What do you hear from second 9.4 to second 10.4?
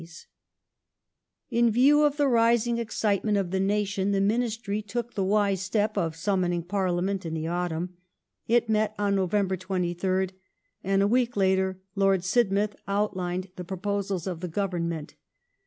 23rd,